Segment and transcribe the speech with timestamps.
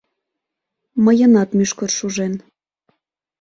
[1.03, 2.33] Мыйынат мӱшкыр шужен.